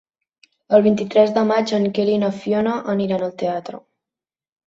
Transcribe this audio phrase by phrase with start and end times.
[0.77, 3.83] El vint-i-tres de maig en Quer i na Fiona aniran al teatre.